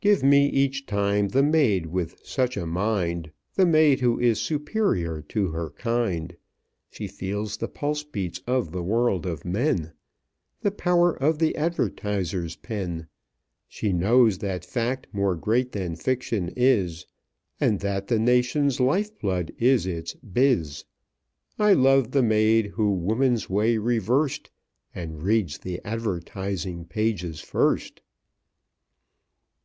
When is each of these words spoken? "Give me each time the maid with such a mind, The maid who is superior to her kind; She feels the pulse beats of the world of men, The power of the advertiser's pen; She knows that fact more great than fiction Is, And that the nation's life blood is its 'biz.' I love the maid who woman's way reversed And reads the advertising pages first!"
"Give 0.00 0.22
me 0.22 0.46
each 0.50 0.86
time 0.86 1.30
the 1.30 1.42
maid 1.42 1.86
with 1.86 2.24
such 2.24 2.56
a 2.56 2.64
mind, 2.64 3.32
The 3.56 3.66
maid 3.66 3.98
who 3.98 4.20
is 4.20 4.40
superior 4.40 5.20
to 5.22 5.48
her 5.48 5.70
kind; 5.70 6.36
She 6.92 7.08
feels 7.08 7.56
the 7.56 7.66
pulse 7.66 8.04
beats 8.04 8.40
of 8.46 8.70
the 8.70 8.84
world 8.84 9.26
of 9.26 9.44
men, 9.44 9.90
The 10.60 10.70
power 10.70 11.20
of 11.20 11.40
the 11.40 11.56
advertiser's 11.56 12.54
pen; 12.54 13.08
She 13.66 13.92
knows 13.92 14.38
that 14.38 14.64
fact 14.64 15.08
more 15.12 15.34
great 15.34 15.72
than 15.72 15.96
fiction 15.96 16.52
Is, 16.54 17.04
And 17.60 17.80
that 17.80 18.06
the 18.06 18.20
nation's 18.20 18.78
life 18.78 19.18
blood 19.18 19.50
is 19.58 19.86
its 19.86 20.14
'biz.' 20.14 20.84
I 21.58 21.72
love 21.72 22.12
the 22.12 22.22
maid 22.22 22.66
who 22.66 22.92
woman's 22.92 23.50
way 23.50 23.78
reversed 23.78 24.50
And 24.94 25.24
reads 25.24 25.58
the 25.58 25.80
advertising 25.84 26.84
pages 26.84 27.40
first!" 27.40 28.02